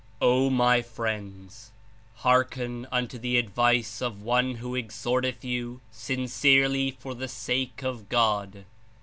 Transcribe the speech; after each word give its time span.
"O 0.19 0.49
my 0.49 0.81
friends! 0.81 1.69
Hearken 2.15 2.87
unto 2.91 3.19
the 3.19 3.37
advice 3.37 4.01
of 4.01 4.23
one 4.23 4.55
who 4.55 4.73
exhorteth 4.73 5.45
you 5.45 5.79
sincerely 5.91 6.89
for 6.89 7.13
the 7.13 7.27
sake 7.27 7.83
of 7.83 8.09
God. 8.09 8.65